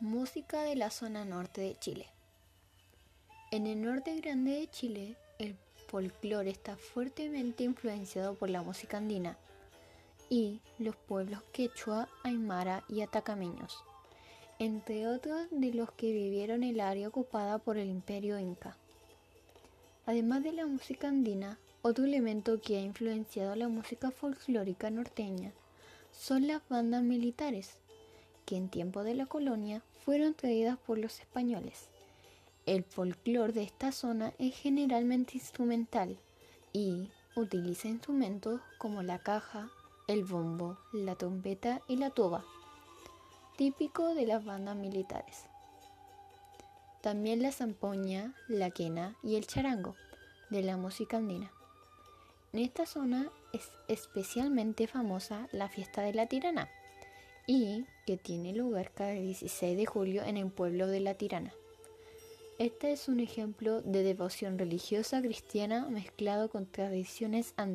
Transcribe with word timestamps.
Música 0.00 0.62
de 0.62 0.76
la 0.76 0.88
zona 0.88 1.26
norte 1.26 1.60
de 1.60 1.78
Chile. 1.78 2.06
En 3.50 3.66
el 3.66 3.82
norte 3.82 4.18
grande 4.18 4.52
de 4.52 4.66
Chile, 4.66 5.18
el 5.38 5.56
folclore 5.88 6.48
está 6.48 6.78
fuertemente 6.78 7.64
influenciado 7.64 8.34
por 8.34 8.48
la 8.48 8.62
música 8.62 8.96
andina 8.96 9.36
y 10.30 10.62
los 10.78 10.96
pueblos 10.96 11.42
quechua, 11.52 12.08
aymara 12.24 12.82
y 12.88 13.02
atacameños, 13.02 13.84
entre 14.58 15.06
otros 15.06 15.48
de 15.50 15.74
los 15.74 15.92
que 15.92 16.14
vivieron 16.14 16.62
el 16.62 16.80
área 16.80 17.08
ocupada 17.08 17.58
por 17.58 17.76
el 17.76 17.90
imperio 17.90 18.38
inca. 18.38 18.78
Además 20.06 20.42
de 20.42 20.52
la 20.52 20.64
música 20.64 21.08
andina, 21.08 21.58
otro 21.82 22.06
elemento 22.06 22.58
que 22.62 22.78
ha 22.78 22.80
influenciado 22.80 23.54
la 23.54 23.68
música 23.68 24.10
folclórica 24.10 24.88
norteña 24.88 25.52
son 26.10 26.46
las 26.46 26.66
bandas 26.70 27.02
militares, 27.02 27.76
que 28.44 28.56
en 28.56 28.68
tiempo 28.68 29.04
de 29.04 29.14
la 29.14 29.26
colonia 29.26 29.82
fueron 30.04 30.34
traídas 30.34 30.78
por 30.78 30.98
los 30.98 31.20
españoles. 31.20 31.88
El 32.66 32.84
folclore 32.84 33.52
de 33.52 33.62
esta 33.62 33.92
zona 33.92 34.32
es 34.38 34.54
generalmente 34.54 35.32
instrumental 35.34 36.18
y 36.72 37.10
utiliza 37.36 37.88
instrumentos 37.88 38.60
como 38.78 39.02
la 39.02 39.18
caja, 39.18 39.70
el 40.08 40.24
bombo, 40.24 40.78
la 40.92 41.16
trompeta 41.16 41.80
y 41.88 41.96
la 41.96 42.10
tuba, 42.10 42.44
típico 43.56 44.14
de 44.14 44.26
las 44.26 44.44
bandas 44.44 44.76
militares. 44.76 45.46
También 47.02 47.42
la 47.42 47.52
zampoña, 47.52 48.34
la 48.48 48.70
quena 48.70 49.16
y 49.22 49.36
el 49.36 49.46
charango 49.46 49.94
de 50.50 50.62
la 50.62 50.76
música 50.76 51.16
andina. 51.16 51.50
En 52.52 52.60
esta 52.60 52.84
zona 52.84 53.30
es 53.52 53.70
especialmente 53.88 54.86
famosa 54.86 55.48
la 55.52 55.68
fiesta 55.68 56.02
de 56.02 56.12
la 56.12 56.26
tirana 56.26 56.68
y 57.50 57.84
que 58.06 58.16
tiene 58.16 58.52
lugar 58.52 58.92
cada 58.92 59.10
16 59.10 59.76
de 59.76 59.84
julio 59.84 60.22
en 60.22 60.36
el 60.36 60.52
pueblo 60.52 60.86
de 60.86 61.00
la 61.00 61.14
tirana. 61.14 61.52
Este 62.60 62.92
es 62.92 63.08
un 63.08 63.18
ejemplo 63.18 63.82
de 63.82 64.04
devoción 64.04 64.56
religiosa 64.56 65.20
cristiana 65.20 65.88
mezclado 65.88 66.48
con 66.48 66.70
tradiciones. 66.70 67.52